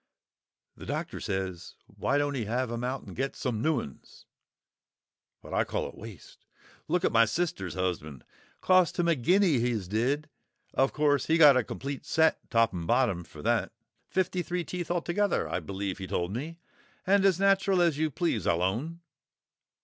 [0.75, 4.25] "The doctor says why don't he have 'em out and get some new 'uns?
[5.43, 6.47] But I call it waste.
[6.87, 8.23] Look at my sister's husband:
[8.61, 10.27] cost him a guinea his did!
[10.73, 13.73] Of course, he got a complete set top and bottom for that,
[14.09, 16.57] fifty three teeth altogether I believe he told me,
[17.05, 19.01] and as natural as you please, I'll own.